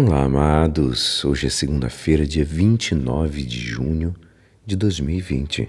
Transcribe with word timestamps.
Olá, 0.00 0.22
amados. 0.22 1.24
Hoje 1.24 1.48
é 1.48 1.50
segunda-feira, 1.50 2.24
dia 2.24 2.44
29 2.44 3.42
de 3.42 3.58
junho 3.58 4.14
de 4.64 4.76
2020. 4.76 5.68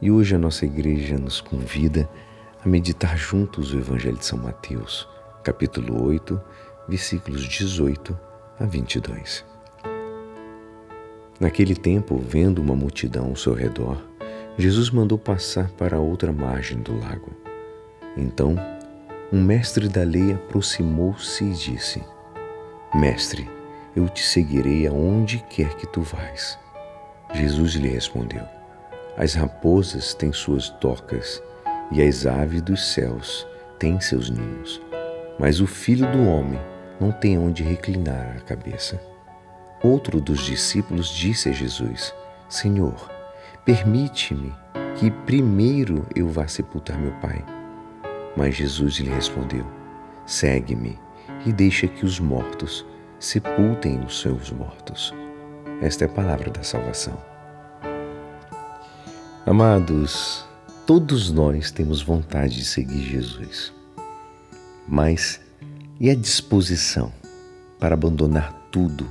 E 0.00 0.12
hoje 0.12 0.36
a 0.36 0.38
nossa 0.38 0.64
igreja 0.64 1.18
nos 1.18 1.40
convida 1.40 2.08
a 2.64 2.68
meditar 2.68 3.18
juntos 3.18 3.74
o 3.74 3.78
Evangelho 3.78 4.16
de 4.16 4.26
São 4.26 4.38
Mateus, 4.38 5.08
capítulo 5.42 6.06
8, 6.06 6.40
versículos 6.88 7.42
18 7.48 8.16
a 8.60 8.64
22. 8.64 9.44
Naquele 11.40 11.74
tempo, 11.74 12.16
vendo 12.18 12.62
uma 12.62 12.76
multidão 12.76 13.30
ao 13.30 13.36
seu 13.36 13.54
redor, 13.54 14.00
Jesus 14.56 14.88
mandou 14.88 15.18
passar 15.18 15.68
para 15.72 15.96
a 15.96 16.00
outra 16.00 16.32
margem 16.32 16.80
do 16.80 16.96
lago. 16.96 17.32
Então, 18.16 18.54
um 19.32 19.42
mestre 19.42 19.88
da 19.88 20.04
lei 20.04 20.32
aproximou-se 20.32 21.42
e 21.42 21.52
disse: 21.52 22.11
Mestre, 22.94 23.50
eu 23.96 24.06
te 24.06 24.22
seguirei 24.22 24.86
aonde 24.86 25.42
quer 25.48 25.74
que 25.76 25.86
tu 25.86 26.02
vais. 26.02 26.58
Jesus 27.32 27.72
lhe 27.72 27.88
respondeu: 27.88 28.44
As 29.16 29.32
raposas 29.32 30.12
têm 30.12 30.30
suas 30.30 30.68
tocas 30.68 31.42
e 31.90 32.02
as 32.02 32.26
aves 32.26 32.60
dos 32.60 32.92
céus 32.92 33.46
têm 33.78 33.98
seus 33.98 34.28
ninhos, 34.28 34.82
mas 35.38 35.58
o 35.58 35.66
filho 35.66 36.06
do 36.12 36.22
homem 36.26 36.60
não 37.00 37.10
tem 37.10 37.38
onde 37.38 37.62
reclinar 37.62 38.36
a 38.36 38.40
cabeça. 38.40 39.00
Outro 39.82 40.20
dos 40.20 40.44
discípulos 40.44 41.08
disse 41.08 41.48
a 41.48 41.52
Jesus: 41.52 42.14
Senhor, 42.46 43.10
permite-me 43.64 44.54
que 44.96 45.10
primeiro 45.10 46.06
eu 46.14 46.28
vá 46.28 46.46
sepultar 46.46 46.98
meu 46.98 47.12
pai. 47.12 47.42
Mas 48.36 48.54
Jesus 48.54 48.96
lhe 48.96 49.08
respondeu: 49.08 49.66
Segue-me 50.26 51.00
e 51.44 51.52
deixa 51.52 51.86
que 51.86 52.04
os 52.04 52.18
mortos 52.20 52.84
sepultem 53.18 54.00
os 54.00 54.20
seus 54.20 54.50
mortos. 54.50 55.14
Esta 55.80 56.04
é 56.04 56.06
a 56.06 56.12
palavra 56.12 56.50
da 56.50 56.62
salvação. 56.62 57.16
Amados, 59.46 60.44
todos 60.86 61.30
nós 61.30 61.70
temos 61.70 62.02
vontade 62.02 62.56
de 62.56 62.64
seguir 62.64 63.02
Jesus, 63.02 63.72
mas 64.86 65.40
e 65.98 66.10
a 66.10 66.14
disposição 66.14 67.12
para 67.78 67.94
abandonar 67.94 68.52
tudo, 68.70 69.08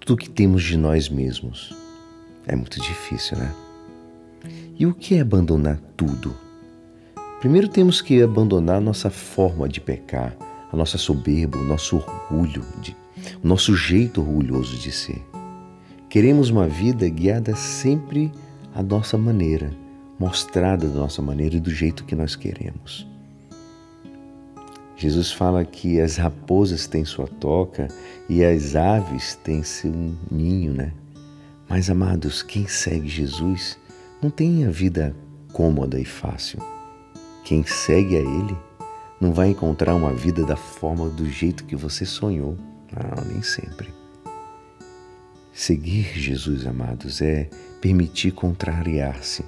tudo 0.00 0.16
que 0.16 0.30
temos 0.30 0.62
de 0.62 0.76
nós 0.76 1.08
mesmos? 1.08 1.74
É 2.46 2.56
muito 2.56 2.80
difícil, 2.80 3.38
né? 3.38 3.54
E 4.78 4.86
o 4.86 4.94
que 4.94 5.14
é 5.14 5.20
abandonar 5.20 5.78
tudo? 5.96 6.34
Primeiro 7.40 7.68
temos 7.68 8.00
que 8.00 8.22
abandonar 8.22 8.80
nossa 8.80 9.10
forma 9.10 9.68
de 9.68 9.80
pecar, 9.80 10.36
a 10.72 10.76
nossa 10.76 10.96
soberba, 10.96 11.58
o 11.58 11.64
nosso 11.64 11.96
orgulho, 11.96 12.64
de, 12.80 12.96
o 13.42 13.46
nosso 13.46 13.76
jeito 13.76 14.20
orgulhoso 14.20 14.78
de 14.78 14.90
ser. 14.90 15.22
Queremos 16.08 16.50
uma 16.50 16.66
vida 16.66 17.08
guiada 17.08 17.54
sempre 17.54 18.32
à 18.74 18.82
nossa 18.82 19.18
maneira, 19.18 19.70
mostrada 20.18 20.88
da 20.88 20.98
nossa 20.98 21.20
maneira 21.20 21.56
e 21.56 21.60
do 21.60 21.70
jeito 21.70 22.04
que 22.04 22.14
nós 22.14 22.36
queremos. 22.36 23.06
Jesus 24.96 25.32
fala 25.32 25.64
que 25.64 26.00
as 26.00 26.16
raposas 26.16 26.86
têm 26.86 27.04
sua 27.04 27.26
toca 27.26 27.88
e 28.28 28.44
as 28.44 28.76
aves 28.76 29.34
têm 29.42 29.62
seu 29.62 29.92
ninho, 30.30 30.72
né? 30.72 30.92
Mas, 31.68 31.90
amados, 31.90 32.42
quem 32.42 32.68
segue 32.68 33.08
Jesus 33.08 33.78
não 34.22 34.30
tem 34.30 34.64
a 34.64 34.70
vida 34.70 35.16
cômoda 35.52 35.98
e 35.98 36.04
fácil. 36.04 36.60
Quem 37.44 37.64
segue 37.64 38.16
a 38.16 38.20
Ele 38.20 38.56
não 39.22 39.32
vai 39.32 39.50
encontrar 39.50 39.94
uma 39.94 40.12
vida 40.12 40.44
da 40.44 40.56
forma, 40.56 41.08
do 41.08 41.30
jeito 41.30 41.62
que 41.62 41.76
você 41.76 42.04
sonhou. 42.04 42.58
Não, 42.92 43.24
nem 43.24 43.40
sempre. 43.40 43.88
Seguir 45.52 46.18
Jesus, 46.18 46.66
amados, 46.66 47.22
é 47.22 47.48
permitir 47.80 48.32
contrariar-se. 48.32 49.44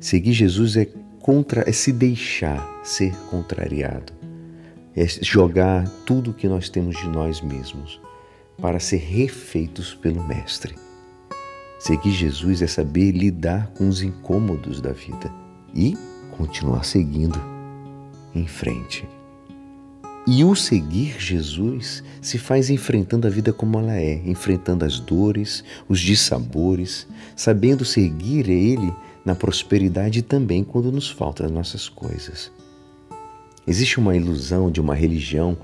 Seguir 0.00 0.32
Jesus 0.32 0.76
é, 0.76 0.88
contra, 1.20 1.62
é 1.68 1.70
se 1.70 1.92
deixar 1.92 2.60
ser 2.82 3.14
contrariado. 3.30 4.12
É 4.96 5.06
jogar 5.06 5.88
tudo 6.04 6.34
que 6.34 6.48
nós 6.48 6.68
temos 6.68 6.96
de 6.96 7.06
nós 7.06 7.40
mesmos 7.40 8.00
para 8.60 8.80
ser 8.80 8.96
refeitos 8.96 9.94
pelo 9.94 10.26
Mestre. 10.26 10.74
Seguir 11.78 12.10
Jesus 12.10 12.60
é 12.60 12.66
saber 12.66 13.12
lidar 13.12 13.68
com 13.78 13.88
os 13.88 14.02
incômodos 14.02 14.80
da 14.80 14.90
vida 14.90 15.32
e 15.72 15.96
continuar 16.36 16.84
seguindo 16.84 17.51
em 18.34 18.46
frente. 18.46 19.06
E 20.26 20.44
o 20.44 20.54
seguir 20.54 21.16
Jesus 21.18 22.02
se 22.20 22.38
faz 22.38 22.70
enfrentando 22.70 23.26
a 23.26 23.30
vida 23.30 23.52
como 23.52 23.78
ela 23.78 23.96
é, 23.96 24.22
enfrentando 24.24 24.84
as 24.84 25.00
dores, 25.00 25.64
os 25.88 25.98
dissabores, 25.98 27.08
sabendo 27.34 27.84
seguir 27.84 28.48
Ele 28.48 28.92
na 29.24 29.34
prosperidade 29.34 30.22
também 30.22 30.62
quando 30.62 30.92
nos 30.92 31.10
faltam 31.10 31.46
as 31.46 31.52
nossas 31.52 31.88
coisas. 31.88 32.52
Existe 33.66 33.98
uma 33.98 34.16
ilusão 34.16 34.70
de 34.70 34.80
uma 34.80 34.94
religião 34.94 35.56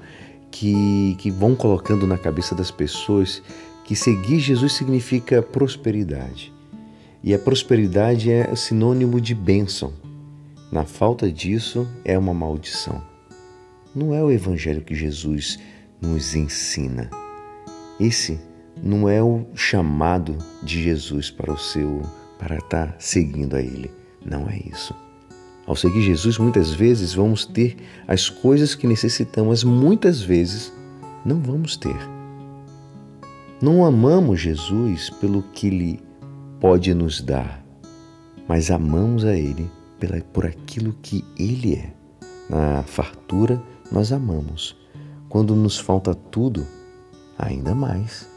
que, 0.50 1.16
que 1.18 1.30
vão 1.30 1.54
colocando 1.54 2.06
na 2.06 2.18
cabeça 2.18 2.54
das 2.54 2.70
pessoas 2.70 3.42
que 3.84 3.94
seguir 3.94 4.40
Jesus 4.40 4.72
significa 4.72 5.40
prosperidade. 5.40 6.52
E 7.22 7.32
a 7.32 7.38
prosperidade 7.38 8.30
é 8.30 8.54
sinônimo 8.54 9.20
de 9.20 9.34
bênção. 9.34 9.92
Na 10.70 10.84
falta 10.84 11.32
disso, 11.32 11.88
é 12.04 12.18
uma 12.18 12.34
maldição. 12.34 13.02
Não 13.94 14.14
é 14.14 14.22
o 14.22 14.30
evangelho 14.30 14.82
que 14.82 14.94
Jesus 14.94 15.58
nos 15.98 16.34
ensina. 16.34 17.08
Esse 17.98 18.38
não 18.82 19.08
é 19.08 19.22
o 19.22 19.46
chamado 19.54 20.36
de 20.62 20.82
Jesus 20.82 21.30
para 21.30 21.52
o 21.52 21.58
seu 21.58 22.02
para 22.38 22.58
estar 22.58 22.94
seguindo 22.98 23.56
a 23.56 23.62
ele. 23.62 23.90
Não 24.24 24.48
é 24.48 24.60
isso. 24.70 24.94
Ao 25.66 25.74
seguir 25.74 26.02
Jesus, 26.02 26.36
muitas 26.36 26.70
vezes 26.70 27.14
vamos 27.14 27.46
ter 27.46 27.76
as 28.06 28.28
coisas 28.28 28.74
que 28.74 28.86
necessitamos, 28.86 29.64
muitas 29.64 30.20
vezes 30.20 30.72
não 31.24 31.40
vamos 31.40 31.76
ter. 31.76 31.96
Não 33.60 33.84
amamos 33.84 34.40
Jesus 34.40 35.08
pelo 35.10 35.42
que 35.42 35.66
ele 35.66 36.00
pode 36.60 36.92
nos 36.92 37.20
dar, 37.22 37.64
mas 38.46 38.70
amamos 38.70 39.24
a 39.24 39.34
ele 39.34 39.68
pela, 39.98 40.20
por 40.20 40.46
aquilo 40.46 40.94
que 41.02 41.24
Ele 41.38 41.74
é. 41.74 41.94
Na 42.48 42.82
fartura, 42.82 43.62
nós 43.90 44.12
amamos. 44.12 44.76
Quando 45.28 45.54
nos 45.54 45.78
falta 45.78 46.14
tudo, 46.14 46.66
ainda 47.38 47.74
mais. 47.74 48.28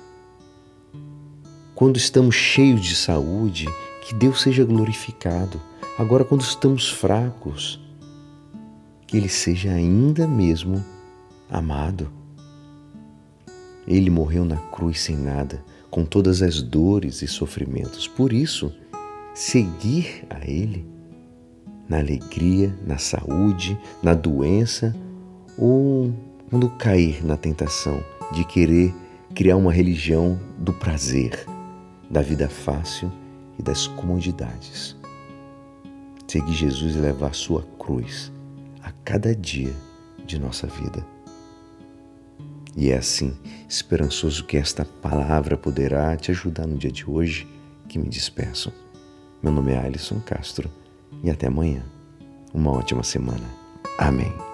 Quando 1.74 1.98
estamos 1.98 2.36
cheios 2.36 2.82
de 2.82 2.96
saúde, 2.96 3.68
que 4.02 4.14
Deus 4.14 4.42
seja 4.42 4.66
glorificado. 4.66 5.62
Agora, 5.98 6.26
quando 6.26 6.42
estamos 6.42 6.90
fracos, 6.90 7.80
que 9.08 9.18
Ele 9.18 9.30
seja 9.30 9.72
ainda 9.72 10.28
mesmo 10.28 10.84
amado. 11.50 12.12
Ele 13.88 14.10
morreu 14.10 14.46
na 14.46 14.58
cruz 14.58 15.02
sem 15.02 15.18
nada, 15.18 15.64
com 15.90 16.06
todas 16.06 16.42
as 16.42 16.62
dores 16.62 17.22
e 17.22 17.28
sofrimentos. 17.28 18.08
Por 18.08 18.32
isso, 18.32 18.74
seguir 19.34 20.26
a 20.30 20.46
Ele 20.50 20.86
na 21.92 22.00
alegria, 22.00 22.74
na 22.88 22.98
saúde, 22.98 23.78
na 24.02 24.14
doença 24.14 24.96
ou 25.58 26.14
quando 26.50 26.70
cair 26.70 27.22
na 27.22 27.36
tentação 27.36 28.02
de 28.32 28.46
querer 28.46 28.94
criar 29.36 29.58
uma 29.58 29.74
religião 29.74 30.40
do 30.58 30.72
prazer, 30.72 31.46
da 32.10 32.22
vida 32.22 32.48
fácil 32.48 33.12
e 33.60 33.62
das 33.62 33.88
comodidades. 33.88 34.96
Seguir 36.26 36.54
Jesus 36.54 36.96
e 36.96 37.00
levar 37.00 37.36
sua 37.36 37.64
cruz 37.78 38.32
a 38.82 38.94
cada 39.04 39.36
dia 39.36 39.74
de 40.26 40.40
nossa 40.40 40.68
vida. 40.68 41.06
E 42.74 42.90
é 42.90 42.96
assim, 42.96 43.38
esperançoso 43.68 44.46
que 44.46 44.56
esta 44.56 44.86
palavra 44.86 45.58
poderá 45.58 46.16
te 46.16 46.32
ajudar 46.32 46.66
no 46.66 46.78
dia 46.78 46.90
de 46.90 47.10
hoje, 47.10 47.46
que 47.90 48.00
me 48.00 48.08
despeço. 48.08 48.72
Meu 49.44 49.52
nome 49.52 49.74
é 49.74 49.78
Alisson 49.78 50.22
Castro 50.22 50.72
e 51.24 51.30
até 51.30 51.48
amanhã. 51.48 51.84
Uma 52.54 52.72
ótima 52.72 53.04
semana. 53.04 53.48
Amém. 53.98 54.51